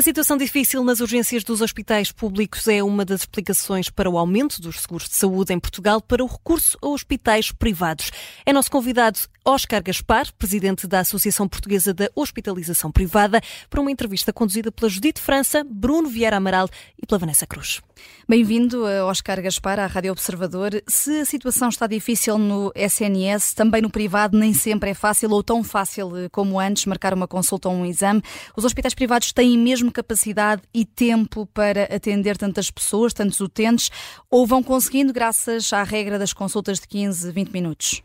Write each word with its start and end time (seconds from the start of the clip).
A 0.00 0.02
situação 0.02 0.38
difícil 0.38 0.82
nas 0.82 1.00
urgências 1.00 1.44
dos 1.44 1.60
hospitais 1.60 2.10
públicos 2.10 2.66
é 2.66 2.82
uma 2.82 3.04
das 3.04 3.20
explicações 3.20 3.90
para 3.90 4.08
o 4.08 4.16
aumento 4.16 4.58
dos 4.58 4.80
seguros 4.80 5.06
de 5.06 5.14
saúde 5.14 5.52
em 5.52 5.60
Portugal 5.60 6.00
para 6.00 6.24
o 6.24 6.26
recurso 6.26 6.78
a 6.80 6.86
hospitais 6.86 7.52
privados. 7.52 8.10
É 8.46 8.50
nosso 8.50 8.70
convidado 8.70 9.18
Oscar 9.44 9.82
Gaspar, 9.82 10.32
presidente 10.34 10.86
da 10.86 11.00
Associação 11.00 11.48
Portuguesa 11.48 11.94
da 11.94 12.10
Hospitalização 12.14 12.92
Privada, 12.92 13.40
para 13.68 13.80
uma 13.80 13.90
entrevista 13.90 14.32
conduzida 14.32 14.70
pela 14.70 14.88
Judite 14.88 15.20
França, 15.20 15.64
Bruno 15.68 16.08
Vieira 16.08 16.36
Amaral 16.36 16.68
e 17.02 17.06
pela 17.06 17.18
Vanessa 17.18 17.46
Cruz. 17.46 17.80
Bem-vindo, 18.28 18.84
Oscar 19.06 19.42
Gaspar, 19.42 19.78
à 19.78 19.86
Rádio 19.86 20.12
Observador. 20.12 20.82
Se 20.86 21.20
a 21.20 21.24
situação 21.24 21.68
está 21.68 21.86
difícil 21.86 22.38
no 22.38 22.70
SNS, 22.74 23.54
também 23.54 23.82
no 23.82 23.90
privado 23.90 24.38
nem 24.38 24.52
sempre 24.52 24.90
é 24.90 24.94
fácil 24.94 25.30
ou 25.30 25.42
tão 25.42 25.64
fácil 25.64 26.12
como 26.30 26.60
antes 26.60 26.86
marcar 26.86 27.14
uma 27.14 27.26
consulta 27.26 27.68
ou 27.68 27.74
um 27.74 27.86
exame. 27.86 28.22
Os 28.56 28.64
hospitais 28.64 28.94
privados 28.94 29.32
têm 29.32 29.56
mesmo 29.58 29.90
capacidade 29.90 30.62
e 30.72 30.84
tempo 30.84 31.46
para 31.46 31.84
atender 31.84 32.36
tantas 32.36 32.70
pessoas, 32.70 33.12
tantos 33.14 33.40
utentes, 33.40 33.90
ou 34.30 34.46
vão 34.46 34.62
conseguindo 34.62 35.12
graças 35.12 35.72
à 35.72 35.82
regra 35.82 36.18
das 36.18 36.32
consultas 36.32 36.78
de 36.78 36.86
15, 36.86 37.32
20 37.32 37.50
minutos? 37.50 38.02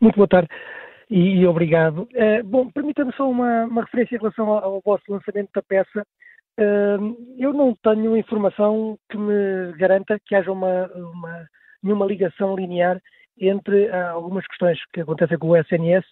Muito 0.00 0.16
boa 0.16 0.28
tarde 0.28 0.48
e, 1.10 1.40
e 1.40 1.46
obrigado. 1.46 2.08
Uh, 2.14 2.44
bom, 2.44 2.70
permita-me 2.70 3.12
só 3.14 3.28
uma, 3.28 3.64
uma, 3.64 3.82
referência 3.82 4.16
em 4.16 4.18
relação 4.18 4.50
ao, 4.50 4.64
ao 4.64 4.82
vosso 4.84 5.04
lançamento 5.08 5.50
da 5.54 5.62
peça. 5.62 6.06
Uh, 6.58 7.36
eu 7.38 7.52
não 7.52 7.74
tenho 7.82 8.16
informação 8.16 8.98
que 9.10 9.16
me 9.16 9.72
garanta 9.78 10.18
que 10.24 10.34
haja 10.34 10.50
uma, 10.50 10.86
uma 10.94 11.46
nenhuma 11.82 12.06
ligação 12.06 12.56
linear 12.56 13.00
entre 13.38 13.88
uh, 13.88 14.08
algumas 14.12 14.46
questões 14.46 14.78
que 14.92 15.00
acontecem 15.00 15.38
com 15.38 15.48
o 15.48 15.56
SNS 15.56 16.04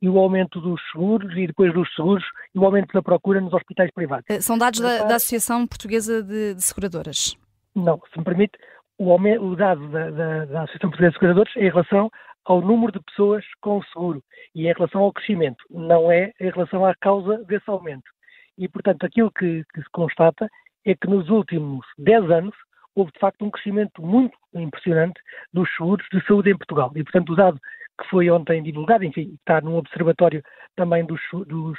e 0.00 0.08
o 0.08 0.18
aumento 0.18 0.60
dos 0.60 0.80
seguros 0.90 1.32
e 1.36 1.46
depois 1.46 1.72
dos 1.72 1.88
seguros 1.94 2.24
e 2.54 2.58
o 2.58 2.64
aumento 2.64 2.92
da 2.92 3.00
procura 3.00 3.40
nos 3.40 3.52
hospitais 3.52 3.90
privados. 3.92 4.26
São 4.44 4.58
dados 4.58 4.80
da, 4.80 5.04
da 5.04 5.14
Associação 5.14 5.64
Portuguesa 5.66 6.22
de, 6.22 6.54
de, 6.54 6.62
Seguradoras? 6.62 7.36
Não, 7.74 8.00
se 8.12 8.18
me 8.18 8.24
permite, 8.24 8.58
o, 8.98 9.12
aumento, 9.12 9.44
o 9.44 9.54
dado 9.54 9.86
da, 9.88 10.10
da, 10.10 10.44
da 10.44 10.62
Associação 10.64 10.90
Portuguesa 10.90 11.10
de 11.10 11.14
Seguradores 11.14 11.56
é 11.56 11.60
em 11.60 11.70
relação 11.70 12.10
ao 12.44 12.60
número 12.60 12.92
de 12.92 13.00
pessoas 13.04 13.44
com 13.60 13.82
seguro 13.84 14.22
e 14.54 14.66
em 14.68 14.72
relação 14.72 15.02
ao 15.02 15.12
crescimento, 15.12 15.64
não 15.70 16.10
é 16.10 16.32
em 16.40 16.50
relação 16.50 16.84
à 16.84 16.94
causa 16.94 17.38
desse 17.44 17.68
aumento. 17.68 18.10
E, 18.58 18.68
portanto, 18.68 19.04
aquilo 19.04 19.30
que, 19.30 19.64
que 19.72 19.80
se 19.80 19.90
constata 19.92 20.48
é 20.84 20.94
que 20.94 21.08
nos 21.08 21.28
últimos 21.30 21.86
10 21.98 22.30
anos 22.30 22.54
houve, 22.94 23.12
de 23.12 23.18
facto, 23.18 23.44
um 23.44 23.50
crescimento 23.50 24.02
muito 24.02 24.36
impressionante 24.54 25.20
dos 25.52 25.68
seguros 25.76 26.06
de 26.12 26.24
saúde 26.26 26.50
em 26.50 26.58
Portugal. 26.58 26.90
E, 26.94 27.02
portanto, 27.02 27.32
o 27.32 27.36
dado 27.36 27.58
que 28.00 28.08
foi 28.08 28.30
ontem 28.30 28.62
divulgado, 28.62 29.04
enfim, 29.04 29.34
está 29.38 29.60
num 29.60 29.76
observatório 29.76 30.42
também 30.76 31.04
dos, 31.04 31.20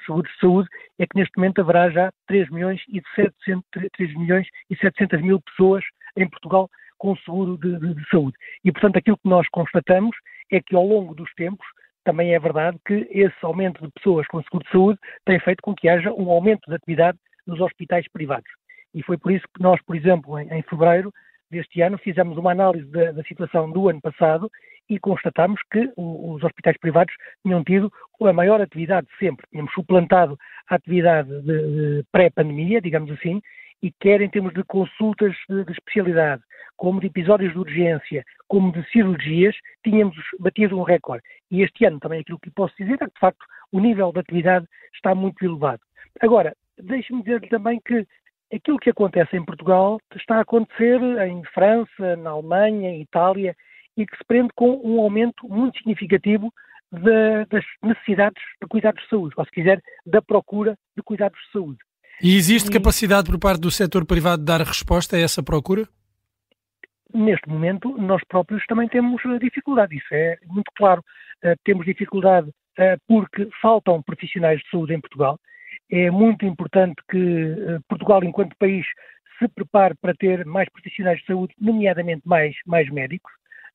seguros 0.06 0.32
de 0.32 0.40
saúde, 0.40 0.70
é 1.00 1.06
que 1.06 1.18
neste 1.18 1.36
momento 1.38 1.60
haverá 1.60 1.90
já 1.90 2.12
3 2.28 2.50
milhões 2.50 2.82
e 2.88 3.02
700, 3.16 3.64
3 3.92 4.16
milhões 4.16 4.48
e 4.70 4.76
700 4.76 5.22
mil 5.22 5.42
pessoas 5.42 5.84
em 6.16 6.30
Portugal 6.30 6.70
com 6.98 7.16
seguro 7.18 7.58
de, 7.58 7.78
de, 7.80 7.96
de 7.96 8.10
saúde. 8.10 8.38
E, 8.64 8.72
portanto, 8.72 8.98
aquilo 8.98 9.18
que 9.18 9.28
nós 9.28 9.48
constatamos 9.50 10.16
é 10.56 10.62
que 10.62 10.76
ao 10.76 10.86
longo 10.86 11.16
dos 11.16 11.32
tempos 11.34 11.66
também 12.04 12.34
é 12.34 12.40
verdade 12.40 12.78
que 12.86 13.08
esse 13.12 13.36
aumento 13.42 13.82
de 13.82 13.92
pessoas 13.92 14.28
com 14.28 14.42
seguro 14.44 14.64
de 14.64 14.72
saúde 14.72 15.00
tem 15.26 15.40
feito 15.40 15.62
com 15.62 15.74
que 15.74 15.88
haja 15.88 16.12
um 16.14 16.30
aumento 16.30 16.68
de 16.68 16.76
atividade 16.76 17.18
nos 17.48 17.60
hospitais 17.60 18.06
privados. 18.12 18.50
E 18.94 19.02
foi 19.02 19.18
por 19.18 19.32
isso 19.32 19.46
que 19.56 19.62
nós, 19.62 19.82
por 19.84 19.96
exemplo, 19.96 20.38
em, 20.38 20.48
em 20.52 20.62
fevereiro 20.64 21.12
deste 21.50 21.82
ano, 21.82 21.98
fizemos 21.98 22.38
uma 22.38 22.52
análise 22.52 22.86
da, 22.92 23.12
da, 23.12 23.24
situação 23.24 23.72
do 23.72 23.90
ano 23.90 24.02
passado 24.02 24.50
e 24.90 25.00
constatamos 25.00 25.62
que 25.72 25.92
o, 25.96 26.34
os 26.34 26.44
hospitais 26.44 26.78
privados 26.78 27.14
tinham 27.44 27.64
tido 27.64 27.92
a 28.22 28.34
maior 28.34 28.62
atividade 28.62 29.08
de 29.08 29.18
sempre. 29.18 29.46
Tínhamos 29.50 29.74
suplantado 29.74 30.38
a 30.70 30.76
atividade 30.76 31.30
de, 31.42 31.44
de 31.44 32.04
pré-pandemia, 32.12 32.82
digamos 32.82 33.12
assim, 33.12 33.42
e 33.84 33.92
quer 34.00 34.22
em 34.22 34.30
termos 34.30 34.54
de 34.54 34.64
consultas 34.64 35.36
de, 35.50 35.66
de, 35.66 35.72
especialidade, 35.74 36.42
como 36.78 37.02
de 37.02 37.08
episódios 37.08 37.52
de 37.52 37.60
urgência, 37.60 38.24
como 38.48 38.72
de 38.72 38.82
cirurgias, 38.90 39.54
tínhamos 39.84 40.16
batido 40.40 40.80
um 40.80 40.84
recorde. 40.84 41.24
E 41.52 41.62
este 41.62 41.86
ano 41.86 42.00
também 42.00 42.22
aquilo 42.22 42.40
que 42.40 42.50
posso 42.50 42.74
dizer 42.78 42.94
é 42.94 42.98
que, 42.98 43.14
de 43.14 43.20
facto, 43.20 43.46
o 43.74 43.82
nível 43.82 44.14
de 44.14 44.20
atividade 44.22 44.66
está 44.96 45.14
muito 45.14 45.44
elevado. 45.44 45.82
Agora, 46.22 46.56
deixe-me 46.82 47.22
dizer 47.24 47.42
também 47.50 47.82
que 47.86 48.08
aquilo 48.56 48.80
que 48.80 48.90
acontece 48.90 49.36
em 49.36 49.44
Portugal 49.44 50.00
está 50.16 50.38
a 50.38 50.42
acontecer 50.42 51.02
em 51.28 51.44
França, 51.54 52.16
na 52.16 52.30
Alemanha, 52.30 52.90
em 52.90 53.02
Itália, 53.02 53.54
e 53.98 54.06
que 54.06 54.18
se 54.18 54.24
prende 54.24 54.50
com 54.56 54.80
um 54.82 55.02
aumento 55.02 55.48
muito 55.48 55.78
significativo 55.78 56.54
de, 56.90 57.46
das 57.50 57.66
necessidades 57.82 58.42
de 58.62 58.68
cuidados 58.68 59.04
de 59.04 59.10
saúde, 59.10 59.34
ou 59.36 59.44
se 59.44 59.52
quiser, 59.52 59.82
da 60.06 60.22
procura 60.22 60.78
de 60.96 61.04
cuidados 61.04 61.40
de 61.40 61.52
saúde. 61.52 61.80
E 62.22 62.36
existe 62.36 62.70
e, 62.70 62.72
capacidade 62.72 63.30
por 63.30 63.40
parte 63.40 63.62
do 63.62 63.72
setor 63.72 64.06
privado 64.06 64.40
de 64.40 64.46
dar 64.46 64.62
resposta 64.62 65.16
a 65.16 65.20
essa 65.20 65.44
procura? 65.44 65.88
Neste 67.14 67.48
momento, 67.48 67.96
nós 67.98 68.24
próprios 68.28 68.66
também 68.66 68.88
temos 68.88 69.22
eh, 69.26 69.38
dificuldade, 69.40 69.96
isso 69.96 70.08
é 70.12 70.38
muito 70.48 70.72
claro. 70.76 71.04
Uh, 71.44 71.54
temos 71.64 71.86
dificuldade 71.86 72.50
uh, 72.50 73.00
porque 73.08 73.48
faltam 73.62 74.02
profissionais 74.02 74.60
de 74.62 74.70
saúde 74.70 74.96
em 74.96 75.02
Portugal. 75.02 75.40
É 75.92 76.10
muito 76.10 76.44
importante 76.46 76.96
que 77.12 77.18
uh, 77.18 77.82
Portugal, 77.88 78.24
enquanto 78.24 78.56
país, 78.58 78.86
se 79.38 79.48
prepare 79.50 79.94
para 80.02 80.16
ter 80.16 80.44
mais 80.46 80.68
profissionais 80.70 81.20
de 81.20 81.26
saúde, 81.26 81.54
nomeadamente 81.60 82.22
mais, 82.26 82.56
mais 82.66 82.90
médicos. 82.90 83.32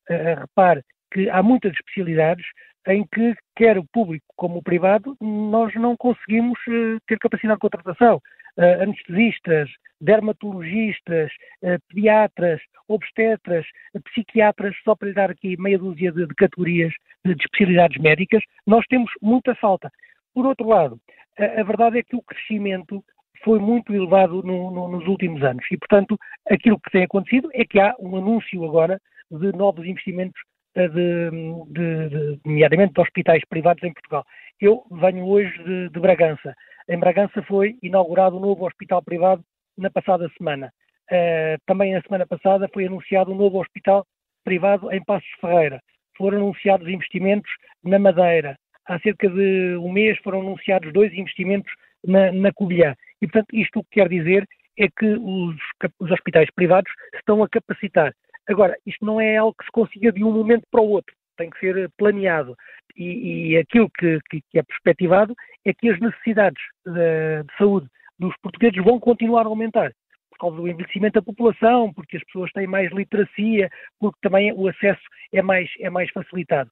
repare 0.09 0.83
que 1.11 1.29
há 1.29 1.41
muitas 1.43 1.73
especialidades 1.73 2.45
em 2.89 3.05
que, 3.13 3.35
quer 3.55 3.77
o 3.77 3.85
público 3.85 4.25
como 4.35 4.59
o 4.59 4.63
privado, 4.63 5.15
nós 5.21 5.73
não 5.75 5.95
conseguimos 5.95 6.59
ter 7.07 7.19
capacidade 7.19 7.57
de 7.57 7.61
contratação 7.61 8.21
uh, 8.59 8.83
anestesistas, 8.83 9.69
dermatologistas, 10.01 11.31
uh, 11.63 11.79
pediatras, 11.87 12.61
obstetras, 12.87 13.65
uh, 13.93 14.01
psiquiatras, 14.03 14.75
só 14.83 14.95
para 14.95 15.07
lhe 15.07 15.13
dar 15.13 15.31
aqui 15.31 15.55
meia 15.57 15.77
dúzia 15.77 16.11
de, 16.11 16.25
de 16.25 16.35
categorias 16.35 16.93
de, 17.25 17.35
de, 17.35 17.43
especialidades 17.43 18.01
médicas, 18.01 18.43
nós 18.65 18.85
temos 18.87 19.11
muita 19.21 19.55
falta. 19.55 19.91
Por 20.33 20.45
outro 20.45 20.67
lado, 20.67 20.99
a, 21.37 21.61
a 21.61 21.63
verdade 21.63 21.99
é 21.99 22.03
que 22.03 22.15
o 22.15 22.21
crescimento 22.21 23.03
foi 23.43 23.59
muito 23.59 23.93
elevado 23.93 24.43
no, 24.43 24.69
no, 24.71 24.87
nos 24.89 25.07
últimos 25.07 25.41
anos 25.43 25.65
e, 25.71 25.77
portanto, 25.77 26.17
aquilo 26.49 26.79
que 26.79 26.91
tem 26.91 27.03
acontecido 27.03 27.49
é 27.53 27.63
que 27.63 27.79
há 27.79 27.95
um 27.99 28.17
anúncio 28.17 28.65
agora 28.65 28.99
de 29.31 29.51
novos 29.53 29.85
investimentos 29.85 30.41
de, 30.87 31.29
de, 31.67 32.09
de, 32.09 32.39
nomeadamente 32.45 32.93
de 32.93 33.01
hospitais 33.01 33.43
privados 33.49 33.83
em 33.83 33.93
Portugal. 33.93 34.25
Eu 34.59 34.83
venho 34.91 35.25
hoje 35.25 35.51
de, 35.63 35.89
de 35.89 35.99
Bragança. 35.99 36.55
Em 36.87 36.97
Bragança 36.97 37.41
foi 37.43 37.77
inaugurado 37.81 38.37
um 38.37 38.39
novo 38.39 38.65
hospital 38.65 39.01
privado 39.01 39.43
na 39.77 39.89
passada 39.89 40.29
semana. 40.37 40.71
Uh, 41.11 41.57
também 41.65 41.93
na 41.93 42.01
semana 42.01 42.25
passada 42.25 42.69
foi 42.71 42.85
anunciado 42.85 43.31
um 43.31 43.35
novo 43.35 43.59
hospital 43.59 44.05
privado 44.43 44.91
em 44.91 45.03
Passos 45.03 45.29
Ferreira. 45.41 45.81
Foram 46.17 46.37
anunciados 46.37 46.87
investimentos 46.87 47.51
na 47.83 47.97
Madeira. 47.97 48.57
Há 48.85 48.99
cerca 48.99 49.29
de 49.29 49.77
um 49.77 49.91
mês 49.91 50.17
foram 50.19 50.41
anunciados 50.41 50.91
dois 50.93 51.13
investimentos 51.13 51.71
na, 52.05 52.31
na 52.31 52.51
Covilhã. 52.51 52.95
E, 53.21 53.27
portanto, 53.27 53.47
isto 53.53 53.79
o 53.79 53.83
que 53.83 54.01
quer 54.01 54.09
dizer 54.09 54.47
é 54.77 54.87
que 54.87 55.05
os, 55.05 55.55
os 55.99 56.11
hospitais 56.11 56.49
privados 56.55 56.91
estão 57.15 57.43
a 57.43 57.49
capacitar. 57.49 58.13
Agora, 58.49 58.75
isto 58.85 59.05
não 59.05 59.21
é 59.21 59.37
algo 59.37 59.55
que 59.57 59.65
se 59.65 59.71
consiga 59.71 60.11
de 60.11 60.23
um 60.23 60.33
momento 60.33 60.63
para 60.71 60.81
o 60.81 60.89
outro 60.89 61.15
tem 61.39 61.49
que 61.49 61.59
ser 61.59 61.89
planeado. 61.97 62.55
E, 62.95 63.53
e 63.53 63.57
aquilo 63.57 63.89
que, 63.89 64.19
que, 64.29 64.41
que, 64.51 64.59
é 64.59 64.63
perspectivado 64.63 65.33
é 65.65 65.73
que 65.73 65.89
as 65.89 65.99
necessidades 65.99 66.61
de, 66.85 67.43
de, 67.43 67.57
saúde 67.57 67.87
dos 68.19 68.35
portugueses 68.41 68.83
vão 68.83 68.99
continuar 68.99 69.45
a 69.45 69.49
aumentar. 69.49 69.91
Por 70.29 70.37
causa 70.37 70.57
do 70.57 70.67
envelhecimento 70.67 71.13
da 71.13 71.21
população, 71.21 71.93
porque 71.93 72.17
as 72.17 72.23
pessoas 72.25 72.51
têm 72.51 72.67
mais 72.67 72.91
literacia, 72.91 73.69
porque 73.99 74.19
também 74.21 74.51
o 74.51 74.67
acesso 74.67 75.01
é 75.33 75.41
mais, 75.41 75.69
é 75.79 75.89
mais 75.89 76.09
facilitado. 76.11 76.69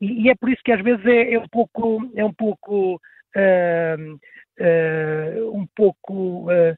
E, 0.00 0.24
e 0.24 0.30
é 0.30 0.34
por 0.36 0.48
isso 0.48 0.62
que 0.64 0.72
às 0.72 0.82
vezes 0.82 1.04
é, 1.04 1.34
é 1.34 1.38
um 1.38 1.48
pouco, 1.48 2.10
é 2.14 2.24
um 2.24 2.32
pouco, 2.32 2.94
uh, 2.94 4.14
uh, 4.60 5.56
um 5.58 5.66
pouco 5.74 6.50
uh, 6.50 6.76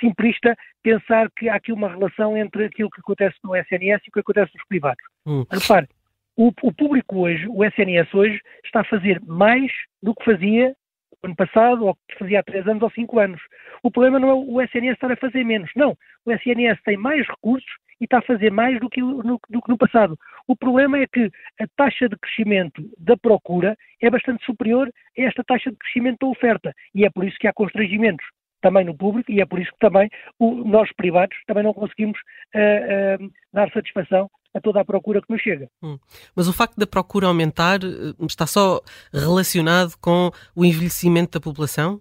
simplista 0.00 0.56
pensar 0.82 1.30
que 1.36 1.48
há 1.48 1.54
aqui 1.54 1.72
uma 1.72 1.88
relação 1.88 2.36
entre 2.36 2.66
aquilo 2.66 2.90
que 2.90 3.00
acontece 3.00 3.36
no 3.42 3.56
SNS 3.56 4.02
e 4.04 4.08
o 4.08 4.12
que 4.12 4.20
acontece 4.20 4.52
nos 4.54 4.66
privados. 4.66 5.04
Hum. 5.26 5.44
Repare, 5.50 5.88
o, 6.36 6.52
o, 6.62 6.72
público 6.72 7.20
hoje, 7.20 7.46
o 7.48 7.64
SNS 7.64 8.12
hoje, 8.14 8.40
está 8.64 8.80
a 8.80 8.84
fazer 8.84 9.20
mais 9.26 9.70
do 10.02 10.14
que 10.14 10.24
fazia 10.24 10.74
ano 11.22 11.36
passado, 11.36 11.86
ou 11.86 11.94
que 12.08 12.18
fazia 12.18 12.40
há 12.40 12.42
três 12.42 12.66
anos 12.66 12.82
ou 12.82 12.90
cinco 12.90 13.18
anos. 13.18 13.40
O 13.82 13.90
problema 13.90 14.18
não 14.18 14.30
é 14.30 14.34
o 14.34 14.60
SNS 14.60 14.94
estar 14.94 15.12
a 15.12 15.16
fazer 15.16 15.44
menos, 15.44 15.70
não. 15.76 15.96
O 16.24 16.32
SNS 16.32 16.80
tem 16.84 16.96
mais 16.96 17.26
recursos 17.28 17.70
e 18.00 18.04
está 18.04 18.18
a 18.18 18.22
fazer 18.22 18.50
mais 18.50 18.80
do 18.80 18.90
que 18.90 19.00
no, 19.00 19.40
do 19.48 19.62
que 19.62 19.68
no 19.68 19.78
passado. 19.78 20.18
O 20.48 20.56
problema 20.56 20.98
é 20.98 21.06
que 21.06 21.30
a 21.60 21.66
taxa 21.76 22.08
de 22.08 22.16
crescimento 22.16 22.82
da 22.98 23.16
procura 23.16 23.76
é 24.00 24.10
bastante 24.10 24.44
superior 24.44 24.88
a 25.16 25.22
esta 25.22 25.44
taxa 25.44 25.70
de 25.70 25.76
crescimento 25.76 26.18
da 26.20 26.26
oferta. 26.26 26.74
E 26.94 27.04
é 27.04 27.10
por 27.10 27.24
isso 27.24 27.38
que 27.38 27.46
há 27.46 27.52
constrangimentos 27.52 28.26
também 28.62 28.84
no 28.84 28.96
público 28.96 29.30
e 29.30 29.40
é 29.40 29.46
por 29.46 29.60
isso 29.60 29.70
que 29.72 29.78
também 29.78 30.08
o, 30.38 30.54
nós 30.64 30.90
privados 30.96 31.36
também 31.46 31.62
não 31.62 31.74
conseguimos 31.74 32.18
uh, 32.54 33.24
uh, 33.24 33.32
dar 33.52 33.70
satisfação 33.72 34.30
a 34.54 34.60
toda 34.60 34.80
a 34.80 34.84
procura 34.84 35.20
que 35.20 35.30
nos 35.30 35.42
chega. 35.42 35.68
Hum. 35.82 35.98
Mas 36.36 36.48
o 36.48 36.52
facto 36.52 36.76
da 36.76 36.86
procura 36.86 37.26
aumentar 37.26 37.80
eh, 37.82 38.26
está 38.26 38.46
só 38.46 38.82
relacionado 39.10 39.92
com 39.98 40.30
o 40.54 40.62
envelhecimento 40.62 41.38
da 41.38 41.42
população? 41.42 42.00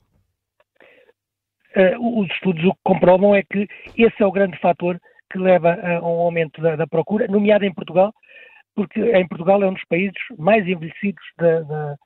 os 1.98 2.30
estudos 2.32 2.62
o 2.66 2.74
que 2.74 2.80
comprovam 2.84 3.34
é 3.34 3.44
que 3.44 3.66
esse 3.98 4.22
é 4.22 4.26
o 4.26 4.32
grande 4.32 4.60
fator 4.60 5.00
que 5.32 5.40
leva 5.40 5.74
a 5.74 6.02
um 6.02 6.20
aumento 6.20 6.62
da, 6.62 6.76
da 6.76 6.86
procura, 6.86 7.28
nomeado 7.30 7.64
em 7.64 7.74
Portugal, 7.74 8.14
porque 8.76 9.00
em 9.00 9.28
Portugal 9.28 9.64
é 9.64 9.68
um 9.68 9.74
dos 9.74 9.86
países 9.86 10.18
mais 10.38 10.68
envelhecidos 10.68 11.24
da, 11.38 11.62
da, 11.62 11.98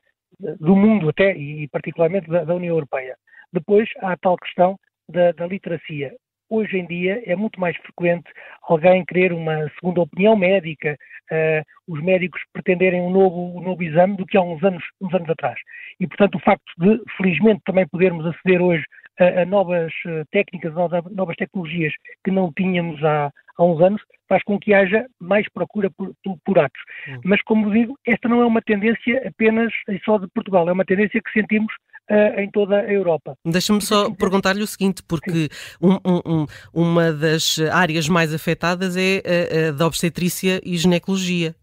do 0.59 0.75
mundo 0.75 1.09
até, 1.09 1.35
e 1.35 1.67
particularmente 1.69 2.29
da, 2.29 2.55
União 2.55 2.75
Europeia. 2.75 3.17
Depois 3.55 3.89
há 4.01 4.11
a 4.11 4.17
tal 4.17 4.37
questão 4.37 4.77
da, 5.07 5.31
da 5.31 5.47
literacia. 5.47 6.13
Hoje 6.49 6.77
em 6.77 6.85
dia 6.85 7.23
é 7.25 7.35
muito 7.35 7.59
mais 7.59 7.75
frequente 7.77 8.29
alguém 8.63 9.05
querer 9.05 9.31
uma 9.31 9.69
segunda 9.79 10.01
opinião 10.01 10.35
médica, 10.35 10.97
uh, 11.31 11.63
os 11.87 12.03
médicos 12.03 12.41
pretenderem 12.51 13.01
um 13.01 13.09
novo, 13.09 13.57
um 13.57 13.61
novo 13.63 13.81
exame 13.81 14.17
do 14.17 14.25
que 14.25 14.37
há 14.37 14.41
uns 14.41 14.61
anos, 14.61 14.83
uns 15.01 15.13
anos 15.13 15.29
atrás. 15.29 15.57
E, 15.99 16.05
portanto, 16.05 16.35
o 16.35 16.39
facto 16.39 16.71
de, 16.77 17.01
felizmente, 17.15 17.61
também 17.65 17.87
podermos 17.87 18.25
aceder 18.25 18.61
hoje 18.61 18.83
a, 19.19 19.41
a 19.41 19.45
novas 19.45 19.93
eh, 20.05 20.23
técnicas, 20.31 20.77
a 20.77 21.01
novas 21.11 21.35
tecnologias 21.37 21.93
que 22.23 22.31
não 22.31 22.51
tínhamos 22.51 23.01
há, 23.03 23.31
há 23.57 23.63
uns 23.63 23.81
anos, 23.81 24.01
faz 24.27 24.43
com 24.43 24.59
que 24.59 24.73
haja 24.73 25.05
mais 25.19 25.47
procura 25.53 25.89
por, 25.91 26.13
por, 26.43 26.59
atos. 26.59 26.81
Hum. 27.07 27.21
Mas, 27.23 27.41
como 27.43 27.71
digo, 27.71 27.97
esta 28.05 28.27
não 28.27 28.41
é 28.41 28.45
uma 28.45 28.61
tendência 28.61 29.27
apenas 29.27 29.73
e 29.89 29.99
só 30.03 30.17
de 30.17 30.27
Portugal, 30.27 30.67
é 30.67 30.73
uma 30.73 30.85
tendência 30.85 31.21
que 31.21 31.31
sentimos 31.31 31.73
uh, 32.09 32.39
em 32.39 32.49
toda 32.49 32.79
a 32.79 32.91
Europa. 32.91 33.37
Deixa-me 33.45 33.81
só 33.81 34.11
perguntar-lhe 34.11 34.61
o 34.61 34.67
seguinte, 34.67 35.03
porque 35.07 35.49
um, 35.81 35.95
um, 36.05 36.45
uma 36.73 37.11
das 37.11 37.59
áreas 37.71 38.07
mais 38.07 38.33
afetadas 38.33 38.95
é 38.97 39.21
a, 39.25 39.69
a 39.69 39.71
da 39.71 39.87
obstetrícia 39.87 40.61
e 40.63 40.77
ginecologia. 40.77 41.55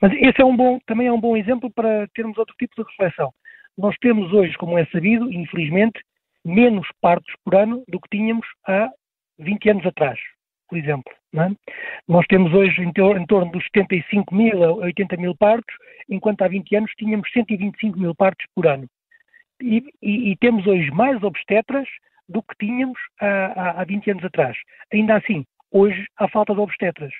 Mas 0.00 0.12
esse 0.12 0.40
é 0.40 0.44
um 0.44 0.56
bom, 0.56 0.78
também 0.86 1.06
é 1.06 1.12
um 1.12 1.20
bom 1.20 1.36
exemplo 1.36 1.70
para 1.70 2.06
termos 2.14 2.36
outro 2.36 2.54
tipo 2.58 2.74
de 2.76 2.88
reflexão. 2.90 3.32
Nós 3.76 3.96
temos 4.00 4.32
hoje, 4.32 4.56
como 4.56 4.78
é 4.78 4.84
sabido, 4.86 5.32
infelizmente, 5.32 6.00
menos 6.44 6.86
partos 7.00 7.32
por 7.44 7.54
ano 7.54 7.82
do 7.88 8.00
que 8.00 8.16
tínhamos 8.16 8.46
há 8.66 8.88
20 9.38 9.70
anos 9.70 9.86
atrás, 9.86 10.18
por 10.68 10.78
exemplo. 10.78 11.12
É? 11.36 11.50
Nós 12.06 12.24
temos 12.28 12.52
hoje 12.52 12.80
em, 12.80 12.88
em, 12.88 13.26
torno 13.26 13.50
dos 13.50 13.64
75 13.64 14.32
mil 14.32 14.62
a 14.62 14.72
80 14.74 15.16
mil 15.16 15.34
partos, 15.34 15.74
enquanto 16.08 16.42
há 16.42 16.48
20 16.48 16.76
anos 16.76 16.92
tínhamos 16.96 17.28
125 17.32 17.98
mil 17.98 18.14
partos 18.14 18.46
por 18.54 18.66
ano. 18.66 18.86
E, 19.62 19.82
e, 20.02 20.32
e 20.32 20.36
temos 20.36 20.66
hoje 20.66 20.90
mais 20.90 21.22
obstetras 21.22 21.88
do 22.28 22.42
que 22.42 22.56
tínhamos 22.58 22.98
há, 23.20 23.80
há 23.80 23.84
20 23.84 24.10
anos 24.10 24.24
atrás. 24.24 24.56
Ainda 24.92 25.16
assim, 25.16 25.44
hoje 25.70 26.06
há 26.16 26.28
falta 26.28 26.54
de 26.54 26.60
obstetras. 26.60 27.12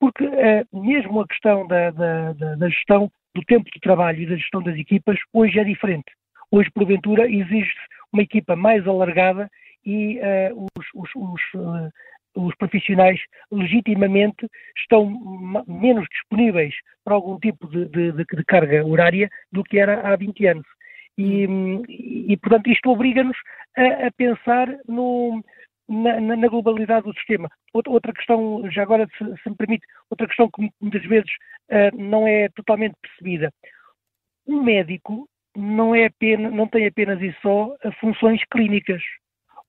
Porque 0.00 0.24
eh, 0.24 0.64
mesmo 0.72 1.20
a 1.20 1.28
questão 1.28 1.66
da, 1.66 1.90
da, 1.90 2.32
da, 2.32 2.68
gestão 2.68 3.10
do 3.34 3.42
tempo 3.42 3.70
de 3.70 3.80
trabalho 3.80 4.22
e 4.22 4.26
da 4.26 4.36
gestão 4.36 4.62
das 4.62 4.76
equipas 4.76 5.18
hoje 5.32 5.58
é 5.58 5.64
diferente. 5.64 6.10
Hoje, 6.50 6.70
porventura, 6.70 7.30
exige-se 7.30 7.78
uma 8.12 8.22
equipa 8.22 8.56
mais 8.56 8.86
alargada 8.86 9.50
e 9.84 10.18
uh, 10.18 10.66
os, 10.78 10.86
os, 10.94 11.10
os, 11.14 11.40
uh, 11.54 11.90
os, 12.34 12.54
profissionais 12.56 13.20
legitimamente 13.50 14.48
estão 14.76 15.64
menos 15.66 16.06
disponíveis 16.10 16.74
para 17.04 17.14
algum 17.14 17.38
tipo 17.38 17.68
de, 17.68 17.86
de, 17.86 18.12
de, 18.12 18.44
carga 18.44 18.84
horária 18.84 19.28
do 19.52 19.62
que 19.62 19.78
era 19.78 20.00
há 20.08 20.16
20 20.16 20.46
anos. 20.46 20.66
E, 21.18 21.48
e 22.32 22.36
portanto, 22.36 22.70
isto 22.70 22.88
obriga-nos 22.90 23.36
a, 23.76 24.06
a, 24.06 24.10
pensar 24.12 24.68
no, 24.86 25.42
na, 25.88 26.20
na, 26.20 26.48
globalidade 26.48 27.06
do 27.06 27.14
sistema. 27.14 27.50
Outra, 27.74 28.12
questão, 28.12 28.62
já 28.70 28.82
agora, 28.82 29.04
se, 29.18 29.24
se, 29.42 29.50
me 29.50 29.56
permite, 29.56 29.84
outra 30.08 30.28
questão 30.28 30.48
que 30.48 30.70
muitas 30.80 31.02
vezes 31.02 31.30
uh, 31.70 31.96
não 32.00 32.24
é 32.24 32.48
totalmente 32.50 32.94
percebida. 33.02 33.52
Um 34.46 34.62
médico 34.62 35.28
não, 35.56 35.92
é 35.92 36.06
apenas, 36.06 36.52
não 36.52 36.68
tem 36.68 36.86
apenas 36.86 37.20
e 37.20 37.34
só 37.42 37.74
funções 38.00 38.40
clínicas. 38.52 39.02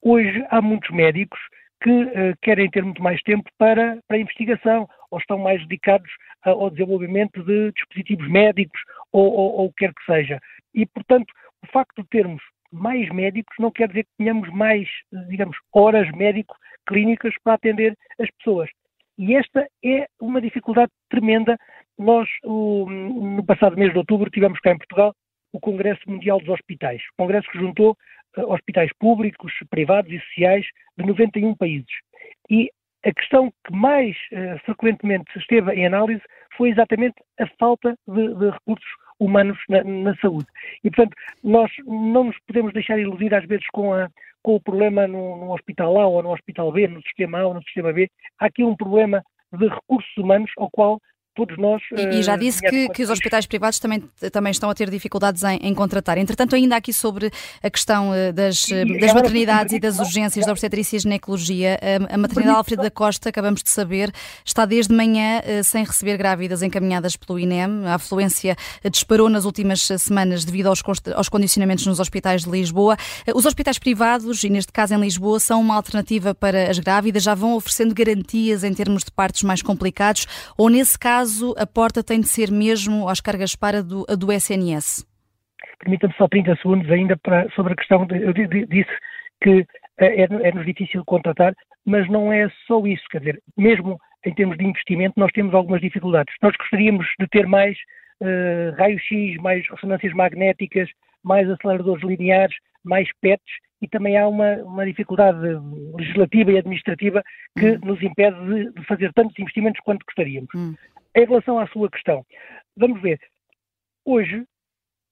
Hoje 0.04 0.46
há 0.52 0.62
muitos 0.62 0.92
médicos 0.92 1.40
que 1.82 1.90
uh, 1.90 2.38
querem 2.44 2.70
ter 2.70 2.84
muito 2.84 3.02
mais 3.02 3.20
tempo 3.24 3.50
para, 3.58 3.98
para 4.08 4.18
a 4.18 4.20
investigação 4.20 4.88
ou 5.10 5.18
estão 5.18 5.40
mais 5.40 5.60
dedicados 5.62 6.12
ao 6.44 6.70
desenvolvimento 6.70 7.44
de 7.44 7.72
dispositivos 7.72 8.30
médicos 8.30 8.80
ou, 9.12 9.26
ou, 9.26 9.54
ou 9.58 9.66
o 9.66 9.74
que 9.74 9.86
quer 9.86 9.94
que 9.94 10.06
seja. 10.06 10.40
E, 10.74 10.86
portanto, 10.86 11.32
o 11.64 11.68
facto 11.68 12.02
de 12.02 12.10
termos 12.10 12.42
mais 12.72 13.10
médicos 13.10 13.56
não 13.60 13.72
quer 13.72 13.88
dizer 13.88 14.04
que 14.04 14.18
tenhamos 14.18 14.50
mais, 14.50 14.88
digamos, 15.28 15.58
horas 15.74 16.10
médico-clínicas 16.12 17.34
para 17.44 17.54
atender 17.56 17.96
as 18.20 18.30
pessoas. 18.38 18.70
E 19.18 19.36
esta 19.36 19.68
é 19.84 20.08
uma 20.22 20.40
dificuldade 20.40 20.92
tremenda. 21.10 21.58
Nós, 21.98 22.30
o, 22.44 22.90
no 22.90 23.44
passado 23.46 23.76
mês 23.76 23.92
de 23.92 23.98
outubro, 23.98 24.30
tivemos 24.30 24.60
cá 24.60 24.72
em 24.72 24.78
Portugal 24.78 25.14
o 25.52 25.60
Congresso 25.60 26.02
Mundial 26.08 26.40
dos 26.40 26.50
Hospitais, 26.50 27.02
congresso 27.18 27.50
que 27.52 27.58
juntou 27.58 27.98
uh, 28.38 28.54
hospitais 28.54 28.92
públicos, 29.00 29.52
privados 29.70 30.12
e 30.12 30.20
sociais 30.20 30.66
de 30.98 31.06
91 31.06 31.56
países. 31.56 31.92
E 32.50 32.70
a 33.04 33.12
questão 33.14 33.52
que 33.66 33.74
mais 33.74 34.16
uh, 34.32 34.60
frequentemente 34.66 35.38
esteve 35.38 35.74
em 35.74 35.88
análise 35.88 36.22
foi 36.56 36.70
exatamente 36.70 37.16
a 37.40 37.48
falta 37.60 37.96
de, 38.08 38.36
de 38.36 38.50
recursos 38.52 38.90
humanos 39.20 39.58
na, 39.68 39.84
na, 39.84 40.16
saúde. 40.16 40.48
E, 40.84 40.90
portanto, 40.90 41.16
nós 41.44 41.72
não 41.86 42.26
nos 42.26 42.38
podemos 42.48 42.74
deixar 42.74 42.98
iludir 42.98 43.34
às 43.34 43.46
vezes 43.46 43.66
com, 43.72 43.94
a, 43.94 44.10
com 44.42 44.56
o 44.56 44.62
problema 44.62 45.08
no, 45.08 45.38
no, 45.38 45.54
hospital 45.54 46.00
A 46.00 46.08
ou 46.08 46.24
no 46.24 46.32
hospital 46.32 46.72
B, 46.72 46.88
no 46.88 47.02
sistema 47.02 47.40
A 47.40 47.48
ou 47.48 47.54
no 47.54 47.64
sistema 47.64 47.92
B. 47.92 48.10
Há 48.40 48.46
aqui 48.46 48.64
um 48.64 48.76
problema 48.76 49.22
de 49.52 49.68
recursos 49.68 50.16
humanos 50.18 50.52
ao 50.58 50.70
qual 50.70 51.00
todos 51.40 51.58
nós. 51.58 51.82
E, 51.96 52.20
e 52.20 52.24
já 52.24 52.34
eh, 52.34 52.38
disse 52.38 52.62
que, 52.62 52.90
que, 52.90 53.04
os 53.04 53.10
hospitais 53.10 53.46
privados 53.46 53.80
também, 53.80 54.04
também 54.32 54.52
estão 54.52 54.70
a 54.70 54.74
ter 54.74 54.90
dificuldades 54.90 55.42
em, 55.44 55.58
em 55.62 55.74
contratar. 55.74 56.18
Entretanto, 56.18 56.56
ainda 56.56 56.76
aqui 56.76 56.92
sobre 56.92 57.32
a 57.64 57.70
questão 57.70 58.14
eh, 58.14 58.34
das, 58.34 58.70
eh, 58.70 58.84
das 59.00 59.14
maternidades 59.14 59.74
e 59.74 59.80
das 59.80 60.00
urgências 60.00 60.46
da 60.46 60.52
obstetrícia 60.52 60.98
e 60.98 61.00
ginecologia, 61.00 61.80
a, 61.82 62.16
a 62.16 62.18
maternidade 62.18 62.58
Alfredo 62.58 62.84
da 62.84 62.92
Costa, 62.92 63.30
acabamos 63.30 63.64
de 63.64 63.70
saber, 63.70 64.12
está 64.44 64.66
desde 64.66 64.94
manhã 64.94 65.42
sem 65.64 65.84
receber 65.84 66.18
grávidas 66.18 66.62
encaminhadas 66.62 67.16
pelo 67.16 67.40
INEM. 67.40 67.86
A 67.86 67.96
afluência 67.96 68.56
disparou 68.92 69.30
nas 69.30 69.46
últimas 69.46 69.82
semanas 69.98 70.44
devido 70.44 70.68
aos, 70.68 70.82
aos 71.16 71.30
condicionamentos 71.30 71.86
nos 71.86 72.00
hospitais 72.00 72.44
de 72.44 72.50
Lisboa. 72.50 72.98
Os 73.34 73.46
hospitais 73.46 73.80
privados, 73.80 74.44
e 74.44 74.50
neste 74.50 74.72
caso 74.72 74.94
em 74.94 75.00
Lisboa, 75.00 75.40
são 75.40 75.62
uma 75.62 75.76
alternativa 75.76 76.34
para 76.34 76.70
as 76.70 76.80
grávidas, 76.80 77.24
já 77.24 77.34
vão 77.34 77.56
oferecendo 77.56 77.94
garantias 77.94 78.64
em 78.64 78.74
termos 78.74 79.04
de 79.04 79.12
partos 79.12 79.44
mais 79.44 79.62
complicados, 79.62 80.26
ou 80.58 80.70
nesse 80.70 80.98
caso 80.98 81.29
caso, 81.30 81.54
a 81.58 81.68
porta 81.68 82.04
tem 82.04 82.20
de 82.20 82.28
ser 82.28 82.50
mesmo, 82.52 83.06
Oscar 83.06 83.38
Gaspar, 83.38 83.76
a 83.76 83.82
do, 83.82 84.06
a 84.10 84.16
do 84.16 84.32
SNS? 84.32 85.06
Permita-me 85.80 86.14
só 86.16 86.28
30 86.28 86.56
segundos 86.58 86.90
ainda 86.90 87.16
para, 87.18 87.48
sobre 87.52 87.74
a 87.74 87.76
questão, 87.76 88.06
de, 88.06 88.22
eu 88.22 88.34
disse 88.34 88.90
que 89.42 89.66
é, 90.00 90.24
é-nos 90.24 90.66
difícil 90.66 91.04
contratar, 91.06 91.54
mas 91.86 92.10
não 92.10 92.34
é 92.34 92.50
só 92.66 92.86
isso, 92.86 93.04
quer 93.12 93.20
dizer, 93.20 93.42
mesmo 93.56 94.00
em 94.26 94.34
termos 94.34 94.58
de 94.58 94.66
investimento 94.66 95.14
nós 95.18 95.32
temos 95.32 95.54
algumas 95.54 95.82
dificuldades. 95.82 96.34
Nós 96.42 96.56
gostaríamos 96.58 97.06
de 97.20 97.28
ter 97.28 97.46
mais 97.48 97.78
uh, 98.22 98.76
raio-x, 98.78 99.38
mais 99.42 99.66
ressonâncias 99.70 100.14
magnéticas, 100.14 100.90
mais 101.24 101.50
aceleradores 101.50 102.04
lineares, 102.04 102.56
mais 102.84 103.08
PETs, 103.22 103.54
e 103.82 103.88
também 103.88 104.18
há 104.18 104.28
uma, 104.28 104.56
uma 104.58 104.86
dificuldade 104.86 105.40
legislativa 105.96 106.52
e 106.52 106.58
administrativa 106.58 107.24
que 107.58 107.72
hum. 107.72 107.80
nos 107.84 108.02
impede 108.02 108.38
de, 108.46 108.72
de, 108.74 108.86
fazer 108.86 109.14
tantos 109.14 109.38
investimentos 109.40 109.82
quanto 109.84 110.06
gostaríamos. 110.06 110.50
Hum. 110.56 110.76
Em 111.16 111.26
relação 111.26 111.58
à 111.58 111.68
sua 111.68 111.90
questão, 111.90 112.26
vamos 112.78 113.02
ver. 113.02 113.20
Hoje, 114.06 114.46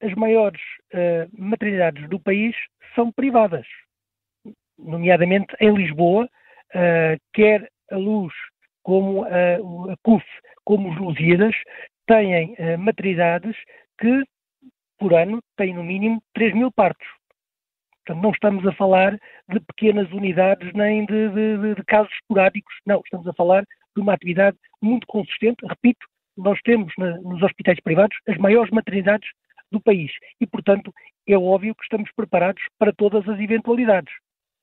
as 0.02 0.14
maiores 0.14 0.62
uh, 0.94 1.30
maternidades 1.38 2.08
do 2.10 2.20
país 2.20 2.56
são 2.94 3.12
privadas, 3.12 3.66
nomeadamente 4.78 5.56
em 5.60 5.74
Lisboa, 5.74 6.26
uh, 6.26 7.22
quer 7.34 7.70
a 7.92 7.98
Luz 7.98 8.34
como 8.84 9.24
a, 9.24 9.56
a 9.92 9.98
CUF, 10.04 10.26
como 10.64 10.90
os 10.90 10.98
Lusíadas, 10.98 11.56
têm 12.06 12.54
uh, 12.54 12.78
maternidades 12.78 13.56
que, 14.00 14.24
por 14.98 15.14
ano, 15.14 15.42
têm 15.58 15.74
no 15.74 15.84
mínimo 15.84 16.22
3 16.34 16.54
mil 16.54 16.72
partos. 16.72 17.08
Portanto, 18.06 18.24
não 18.24 18.32
estamos 18.32 18.66
a 18.66 18.72
falar 18.74 19.18
de 19.50 19.60
pequenas 19.60 20.10
unidades 20.12 20.72
nem 20.74 21.06
de, 21.06 21.30
de, 21.30 21.76
de, 21.76 21.84
casos 21.86 22.14
esporádicos, 22.14 22.74
não, 22.86 23.02
estamos 23.04 23.28
a 23.28 23.34
falar 23.34 23.66
de 23.98 24.02
uma 24.02 24.14
atividade 24.14 24.56
muito 24.82 25.08
consistente. 25.08 25.66
Repito, 25.66 26.06
nós 26.38 26.60
temos 26.62 26.94
na, 26.98 27.18
nos 27.18 27.42
hospitais 27.42 27.80
privados 27.82 28.16
as 28.28 28.38
maiores 28.38 28.72
maternidades 28.72 29.28
do 29.72 29.82
país 29.82 30.12
e, 30.40 30.46
portanto, 30.46 30.94
é 31.28 31.38
óbvio 31.38 31.76
que 31.76 31.84
estamos 31.84 32.10
preparados 32.16 32.64
para 32.78 32.94
todas 32.94 33.28
as 33.28 33.40
eventualidades, 33.40 34.14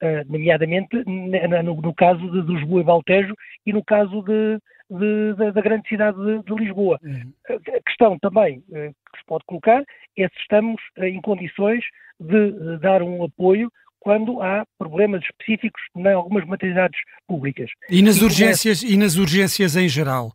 uh, 0.03 0.33
nomeadamente 0.33 1.05
no, 1.05 1.83
no, 1.83 1.95
caso 1.95 2.31
de, 2.31 2.43
de 2.43 2.55
Lisboa 2.55 2.81
e 2.81 2.85
Valtejo 2.85 3.35
e 3.67 3.73
no 3.73 3.85
caso 3.85 4.23
de, 4.23 4.59
de, 4.89 5.53
da 5.53 5.61
grande 5.61 5.89
cidade 5.89 6.17
de, 6.17 6.55
Lisboa. 6.55 6.99
Uhum. 7.03 7.33
A 7.51 7.83
questão 7.83 8.19
também 8.21 8.59
uh, 8.69 8.95
que 9.13 9.19
se 9.19 9.27
pode 9.27 9.45
colocar 9.47 9.83
é 10.17 10.29
se 10.29 10.41
estamos 10.41 10.81
uh, 10.97 11.05
em 11.05 11.21
condições 11.21 11.85
de 12.21 12.79
dar 12.79 13.03
um 13.03 13.25
apoio 13.25 13.71
quando 14.05 14.41
há 14.43 14.65
problemas 14.79 15.23
específicos 15.25 15.81
em 15.97 16.13
algumas 16.13 16.47
maternidades 16.47 17.01
públicas. 17.27 17.71
E 17.89 18.03
nas, 18.03 18.19
e 18.19 18.25
urgências, 18.25 18.83
e 18.83 18.97
nas 18.99 19.17
urgências 19.17 19.75
em 19.77 19.89
geral? 19.89 20.31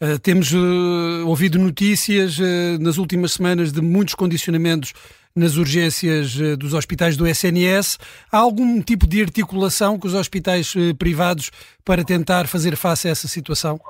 Uh, 0.00 0.18
temos 0.22 0.52
uh, 0.52 1.26
ouvido 1.26 1.58
notícias 1.58 2.38
uh, 2.38 2.78
nas 2.78 2.98
últimas 2.98 3.32
semanas 3.32 3.72
de 3.72 3.80
muitos 3.80 4.14
condicionamentos 4.14 4.92
nas 5.34 5.56
urgências 5.56 6.36
dos 6.56 6.74
hospitais 6.74 7.16
do 7.16 7.26
SNS. 7.26 7.98
Há 8.30 8.38
algum 8.38 8.80
tipo 8.80 9.04
de 9.04 9.20
articulação 9.20 9.98
com 9.98 10.06
os 10.06 10.14
hospitais 10.14 10.72
privados 10.96 11.50
para 11.84 12.04
tentar 12.04 12.46
fazer 12.46 12.76
face 12.76 13.08
a 13.08 13.10
essa 13.10 13.26
situação? 13.26 13.80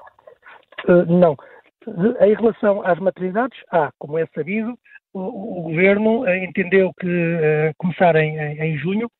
Não. 1.06 1.36
Em 2.18 2.34
relação 2.34 2.82
às 2.86 2.98
maternidades, 2.98 3.58
há, 3.70 3.90
como 3.98 4.18
é 4.18 4.24
sabido, 4.34 4.72
o, 5.12 5.58
o 5.58 5.62
Governo 5.64 6.26
entendeu 6.26 6.90
que 6.98 7.74
começar 7.76 8.16
em, 8.16 8.38
em 8.38 8.78
junho 8.78 9.10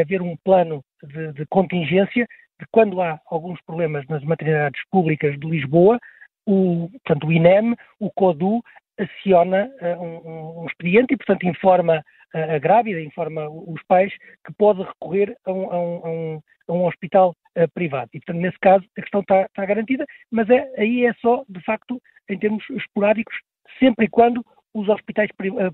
haver 0.00 0.22
um 0.22 0.36
plano 0.44 0.82
de, 1.02 1.32
de, 1.32 1.46
contingência 1.46 2.26
de 2.58 2.66
quando 2.70 3.00
há 3.00 3.20
alguns 3.26 3.60
problemas 3.62 4.06
nas 4.08 4.22
maternidades 4.24 4.80
públicas 4.90 5.38
de 5.38 5.46
Lisboa, 5.46 5.98
o, 6.46 6.88
portanto, 7.04 7.26
o 7.26 7.32
INEM, 7.32 7.74
o 7.98 8.10
CODU, 8.10 8.62
aciona 8.98 9.70
uh, 9.80 10.02
um, 10.02 10.62
um, 10.62 10.66
expediente 10.66 11.12
e, 11.12 11.16
portanto, 11.16 11.46
informa 11.46 12.02
uh, 12.34 12.54
a 12.54 12.58
grávida, 12.58 13.00
informa 13.00 13.48
os 13.48 13.82
pais 13.86 14.12
que 14.44 14.52
pode 14.56 14.82
recorrer 14.82 15.36
a 15.44 15.52
um, 15.52 15.70
a 15.70 16.10
um, 16.10 16.40
a 16.68 16.72
um 16.72 16.86
hospital 16.86 17.34
uh, 17.58 17.68
privado. 17.74 18.10
E, 18.14 18.20
portanto, 18.20 18.40
nesse 18.40 18.58
caso, 18.58 18.84
a 18.96 19.00
questão 19.00 19.20
está, 19.20 19.42
está 19.42 19.66
garantida, 19.66 20.06
mas 20.30 20.48
é, 20.48 20.66
aí 20.78 21.04
é 21.04 21.12
só, 21.14 21.44
de 21.48 21.60
facto, 21.62 22.00
em 22.28 22.38
termos 22.38 22.64
esporádicos, 22.70 23.34
sempre 23.78 24.06
e 24.06 24.08
quando 24.08 24.44
os 24.80 24.88
hospitais 24.88 25.30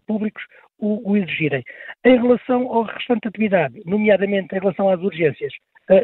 públicos 0.07 0.43
o, 0.79 1.11
o, 1.11 1.17
exigirem. 1.17 1.63
Em 2.05 2.21
relação 2.21 2.69
ao 2.73 2.83
restante 2.83 3.29
atividade, 3.29 3.81
nomeadamente 3.85 4.55
em 4.55 4.59
relação 4.59 4.89
às 4.89 5.01
urgências, 5.01 5.53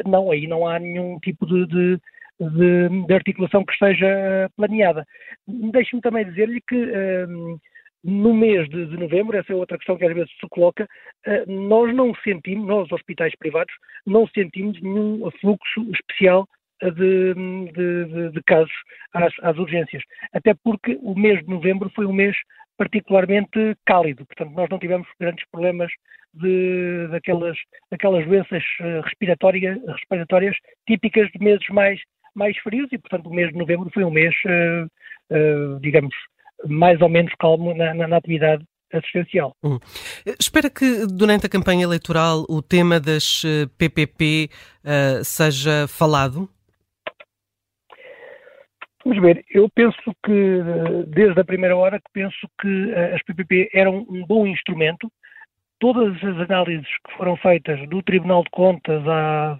não, 0.05 0.31
aí 0.31 0.47
não 0.47 0.67
há 0.67 0.79
nenhum 0.79 1.19
tipo 1.19 1.45
de, 1.45 1.65
de 1.67 1.99
de, 2.39 3.05
de 3.05 3.13
articulação 3.13 3.65
que 3.65 3.73
esteja 3.73 4.07
eh, 4.07 4.47
planeada. 4.55 5.05
Deixe-me 5.45 6.01
também 6.01 6.23
dizer-lhe 6.23 6.61
que 6.61 6.75
ehm, 6.75 7.57
no 8.01 8.33
mês 8.33 8.69
de, 8.69 8.85
de, 8.85 8.97
novembro, 8.97 9.37
essa 9.37 9.51
é 9.51 9.55
outra 9.55 9.77
questão 9.77 9.97
que 9.97 10.05
às 10.05 10.13
vezes 10.13 10.31
se 10.39 10.47
coloca, 10.49 10.87
nós 11.47 11.93
não 11.93 12.15
sentimos, 12.23 12.65
nós 12.65 12.91
hospitais 12.93 13.35
privados, 13.37 13.73
não 14.05 14.25
sentimos 14.27 14.81
nenhum 14.81 15.29
fluxo 15.41 15.81
especial 15.91 16.47
de, 16.81 17.33
de, 17.73 18.31
de 18.31 18.43
casos 18.43 18.71
às, 19.13 19.33
às, 19.41 19.57
urgências. 19.57 20.01
Até 20.33 20.53
porque 20.63 20.97
o 21.01 21.13
mês 21.13 21.39
de 21.41 21.49
novembro 21.49 21.91
foi 21.93 22.05
um 22.05 22.13
mês 22.13 22.35
particularmente 22.79 23.75
cálido, 23.85 24.25
portanto 24.25 24.55
nós 24.55 24.69
não 24.69 24.79
tivemos 24.79 25.05
grandes 25.19 25.45
problemas 25.51 25.91
de, 26.33 27.07
daquelas, 27.11 27.57
daquelas 27.91 28.25
doenças 28.25 28.63
eh, 28.79 29.01
respiratórias, 29.03 29.77
respiratórias 29.87 30.55
típicas 30.87 31.29
de 31.31 31.43
meses 31.43 31.67
mais 31.69 31.99
mais 32.35 32.57
frios 32.59 32.87
e, 32.91 32.97
portanto, 32.97 33.27
o 33.27 33.33
mês 33.33 33.51
de 33.51 33.57
novembro 33.57 33.89
foi 33.93 34.03
um 34.03 34.11
mês, 34.11 34.33
uh, 34.45 34.85
uh, 35.35 35.79
digamos, 35.81 36.13
mais 36.65 37.01
ou 37.01 37.09
menos 37.09 37.33
calmo 37.39 37.73
na, 37.73 37.93
na, 37.93 38.07
na 38.07 38.17
atividade 38.17 38.63
assistencial. 38.93 39.51
Hum. 39.63 39.77
Espera 40.39 40.69
que 40.69 41.05
durante 41.05 41.45
a 41.45 41.49
campanha 41.49 41.83
eleitoral 41.83 42.45
o 42.47 42.61
tema 42.61 42.99
das 42.99 43.43
PPP 43.77 44.49
uh, 44.83 45.23
seja 45.23 45.87
falado? 45.87 46.49
Vamos 49.09 49.23
ver, 49.23 49.43
eu 49.49 49.67
penso 49.73 50.15
que, 50.23 50.61
desde 51.07 51.41
a 51.41 51.43
primeira 51.43 51.75
hora, 51.75 51.97
que 51.97 52.11
penso 52.13 52.47
que 52.61 52.93
as 52.93 53.23
PPP 53.23 53.71
eram 53.73 54.05
um 54.07 54.23
bom 54.23 54.45
instrumento. 54.45 55.11
Todas 55.79 56.15
as 56.23 56.47
análises 56.47 56.85
que 56.85 57.17
foram 57.17 57.35
feitas 57.37 57.79
do 57.89 58.03
Tribunal 58.03 58.43
de 58.43 58.51
Contas 58.51 59.01
às, 59.07 59.57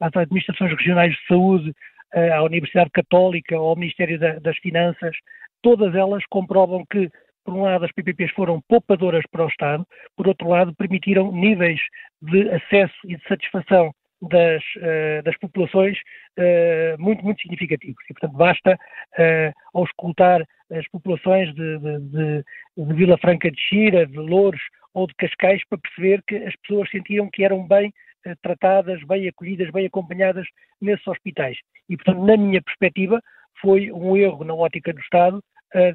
às 0.00 0.16
administrações 0.16 0.70
regionais 0.70 1.14
de 1.14 1.26
saúde, 1.26 1.72
eh, 2.12 2.30
à 2.30 2.42
Universidade 2.42 2.90
Católica, 2.90 3.56
ao 3.56 3.74
Ministério 3.74 4.18
das 4.18 4.58
Finanças, 4.58 5.16
todas 5.62 5.94
elas 5.94 6.22
comprovam 6.28 6.84
que, 6.90 7.08
por 7.46 7.54
um 7.54 7.62
lado, 7.62 7.86
as 7.86 7.92
PPPs 7.92 8.32
foram 8.32 8.60
poupadoras 8.68 9.24
para 9.30 9.46
o 9.46 9.48
Estado, 9.48 9.86
por 10.14 10.28
outro 10.28 10.46
lado, 10.46 10.74
permitiram 10.74 11.32
níveis 11.32 11.80
de 12.20 12.50
acesso 12.50 12.98
e 13.06 13.16
de 13.16 13.26
satisfação 13.26 13.94
das, 14.22 14.62
uh, 14.76 15.22
das 15.24 15.36
populações 15.38 15.98
uh, 16.38 17.00
muito, 17.00 17.24
muito 17.24 17.40
significativos. 17.42 18.02
E, 18.08 18.14
portanto, 18.14 18.36
basta, 18.36 18.74
uh, 18.74 19.78
auscultar 19.78 20.46
as 20.72 20.88
populações 20.88 21.54
de, 21.54 21.78
de, 21.78 22.00
de, 22.00 22.44
de 22.76 22.94
Vila 22.94 23.18
Franca 23.18 23.50
de 23.50 23.60
Xira, 23.60 24.06
de 24.06 24.16
Louros 24.16 24.60
ou 24.94 25.06
de 25.06 25.14
Cascais 25.14 25.62
para 25.68 25.78
perceber 25.78 26.22
que 26.26 26.36
as 26.36 26.54
pessoas 26.56 26.90
sentiam 26.90 27.28
que 27.30 27.44
eram 27.44 27.66
bem 27.66 27.92
eh, 28.24 28.34
tratadas, 28.42 29.02
bem 29.04 29.28
acolhidas, 29.28 29.70
bem 29.70 29.86
acompanhadas 29.86 30.46
nesses 30.80 31.06
hospitais. 31.06 31.56
E, 31.88 31.96
portanto, 31.96 32.24
na 32.24 32.36
minha 32.36 32.62
perspectiva, 32.62 33.20
foi 33.60 33.90
um 33.90 34.16
erro 34.16 34.44
na 34.44 34.54
ótica 34.54 34.92
do 34.92 35.00
Estado 35.00 35.42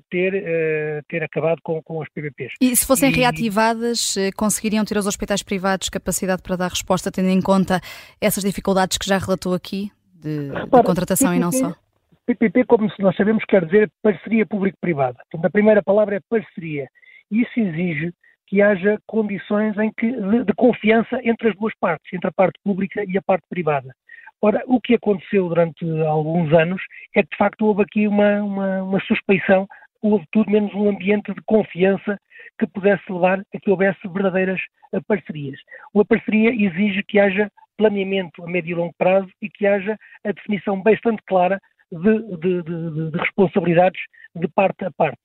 ter, 0.09 0.33
uh, 0.33 1.03
ter 1.07 1.23
acabado 1.23 1.59
com, 1.63 1.81
com 1.83 2.01
as 2.01 2.09
PPPs. 2.09 2.53
E 2.61 2.75
se 2.75 2.85
fossem 2.85 3.11
e... 3.11 3.15
reativadas, 3.15 4.17
eh, 4.17 4.31
conseguiriam 4.35 4.83
ter 4.83 4.97
os 4.97 5.05
hospitais 5.05 5.43
privados 5.43 5.89
capacidade 5.89 6.41
para 6.41 6.55
dar 6.55 6.69
resposta, 6.69 7.11
tendo 7.11 7.29
em 7.29 7.41
conta 7.41 7.79
essas 8.19 8.43
dificuldades 8.43 8.97
que 8.97 9.07
já 9.07 9.17
relatou 9.17 9.53
aqui, 9.53 9.91
de, 10.13 10.49
Repara, 10.49 10.83
de 10.83 10.87
contratação 10.87 11.29
PPP, 11.29 11.37
e 11.37 11.39
não 11.39 11.51
só? 11.51 11.75
PPP, 12.25 12.65
como 12.65 12.91
nós 12.99 13.15
sabemos, 13.15 13.43
quer 13.45 13.65
dizer 13.65 13.91
parceria 14.01 14.45
público-privada. 14.45 15.17
Portanto, 15.29 15.45
a 15.45 15.51
primeira 15.51 15.83
palavra 15.83 16.17
é 16.17 16.19
parceria. 16.29 16.87
Isso 17.31 17.59
exige 17.59 18.13
que 18.47 18.61
haja 18.61 18.97
condições 19.05 19.77
em 19.77 19.91
que, 19.97 20.09
de, 20.09 20.45
de, 20.45 20.53
confiança 20.55 21.19
entre 21.23 21.49
as 21.49 21.55
duas 21.55 21.73
partes, 21.79 22.11
entre 22.13 22.29
a 22.29 22.31
parte 22.31 22.57
pública 22.63 23.03
e 23.07 23.17
a 23.17 23.21
parte 23.21 23.45
privada. 23.49 23.93
Ora, 24.41 24.63
o 24.67 24.79
que 24.79 24.93
aconteceu 24.93 25.49
durante 25.49 25.83
alguns 26.01 26.53
anos 26.53 26.81
é 27.15 27.23
que, 27.23 27.29
de 27.29 27.37
facto, 27.37 27.65
houve 27.65 27.83
aqui 27.83 28.07
uma, 28.07 28.43
uma, 28.43 28.83
uma 28.83 28.99
suspeição, 29.01 29.67
houve 30.01 30.25
tudo 30.31 30.51
menos 30.51 30.73
um 30.73 30.89
ambiente 30.89 31.33
de 31.33 31.41
confiança 31.45 32.19
que 32.59 32.67
pudesse 32.67 33.03
levar 33.11 33.39
a 33.39 33.59
que 33.59 33.69
houvesse 33.69 33.99
verdadeiras 34.07 34.59
eh, 34.93 34.99
parcerias. 35.07 35.59
Uma 35.93 36.05
parceria 36.05 36.49
exige 36.51 37.03
que 37.03 37.19
haja 37.19 37.51
planeamento 37.77 38.43
a 38.43 38.47
médio 38.47 38.71
e 38.71 38.75
longo 38.75 38.93
prazo 38.97 39.29
e 39.41 39.49
que 39.49 39.65
haja 39.65 39.97
a 40.23 40.31
definição 40.31 40.81
bastante 40.81 41.21
clara 41.27 41.59
de, 41.91 42.37
de, 42.37 42.63
de, 42.63 43.11
de 43.11 43.17
responsabilidades 43.17 44.01
de 44.35 44.47
parte 44.47 44.85
a 44.85 44.91
parte. 44.91 45.21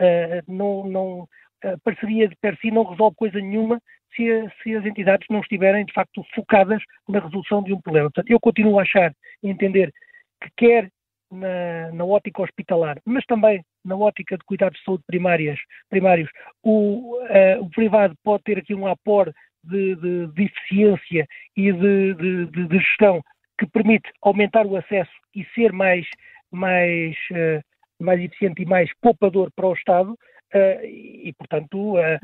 Uh, 0.00 0.52
não, 0.52 0.86
não, 0.86 1.28
a 1.64 1.76
parceria 1.82 2.28
de 2.28 2.36
per 2.36 2.56
si 2.58 2.70
não 2.70 2.84
resolve 2.84 3.16
coisa 3.16 3.38
nenhuma 3.38 3.80
se, 4.14 4.30
a, 4.30 4.50
se, 4.62 4.74
as 4.74 4.84
entidades 4.84 5.26
não 5.30 5.40
estiverem, 5.40 5.84
de 5.84 5.92
facto, 5.92 6.24
focadas 6.34 6.82
na 7.08 7.20
resolução 7.20 7.62
de 7.62 7.72
um 7.72 7.80
problema. 7.80 8.10
Portanto, 8.10 8.30
eu 8.30 8.40
continuo 8.40 8.78
a 8.78 8.82
achar 8.82 9.12
e 9.42 9.48
entender 9.48 9.92
que 10.40 10.50
quer 10.56 10.90
na, 11.30 11.90
na, 11.92 12.04
ótica 12.04 12.42
hospitalar, 12.42 13.00
mas 13.04 13.24
também 13.26 13.64
na 13.84 13.96
ótica 13.96 14.36
de 14.36 14.44
cuidados 14.44 14.78
de 14.78 14.84
saúde 14.84 15.02
primárias, 15.06 15.58
primários, 15.88 16.30
o, 16.62 17.16
uh, 17.16 17.62
o 17.62 17.70
privado 17.70 18.14
pode 18.22 18.42
ter 18.44 18.58
aqui 18.58 18.74
um 18.74 18.86
aporte 18.86 19.34
de, 19.64 19.96
de, 19.96 20.26
de 20.28 20.44
eficiência 20.44 21.26
e 21.56 21.72
de, 21.72 22.14
de, 22.46 22.78
gestão 22.78 23.20
que 23.58 23.66
permite 23.66 24.08
aumentar 24.22 24.66
o 24.66 24.76
acesso 24.76 25.10
e 25.34 25.44
ser 25.54 25.72
mais, 25.72 26.06
mais, 26.50 27.16
uh, 27.32 27.60
mais 28.00 28.20
eficiente 28.20 28.62
e 28.62 28.66
mais 28.66 28.90
poupador 29.00 29.50
para 29.54 29.66
o 29.66 29.74
Estado, 29.74 30.16
e, 30.54 31.32
portanto, 31.36 31.96
uh, 31.96 32.18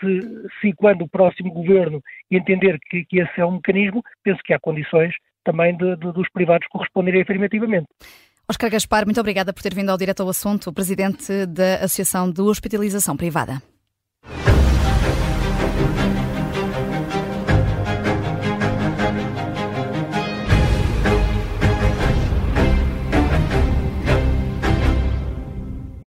se, 0.00 0.20
se, 0.60 0.72
quando 0.74 1.02
o 1.02 1.08
próximo 1.08 1.52
governo 1.52 2.02
entender 2.30 2.78
que, 2.90 3.04
que, 3.04 3.20
esse 3.20 3.40
é 3.40 3.46
um 3.46 3.52
mecanismo, 3.52 4.02
penso 4.22 4.40
que 4.44 4.52
há 4.52 4.58
condições 4.58 5.14
também 5.44 5.76
de, 5.76 5.96
de, 5.96 6.12
dos 6.12 6.28
privados 6.30 6.66
corresponderem 6.68 7.22
afirmativamente. 7.22 7.86
Oscar 8.48 8.70
Gaspar, 8.70 9.04
muito 9.04 9.20
obrigada 9.20 9.52
por 9.52 9.62
ter 9.62 9.74
vindo 9.74 9.90
ao 9.90 9.98
Direto 9.98 10.22
ao 10.22 10.28
Assunto, 10.28 10.72
presidente 10.72 11.46
da 11.46 11.76
Associação 11.76 12.30
de 12.30 12.40
Hospitalização 12.40 13.16
Privada. 13.16 13.62